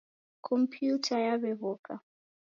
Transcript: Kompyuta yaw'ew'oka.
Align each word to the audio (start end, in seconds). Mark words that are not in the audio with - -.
Kompyuta 0.45 1.15
yaw'ew'oka. 1.25 1.93